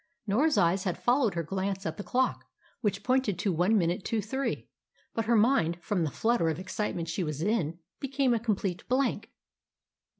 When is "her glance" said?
1.35-1.85